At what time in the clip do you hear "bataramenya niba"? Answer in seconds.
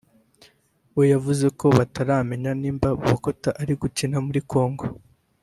1.77-2.87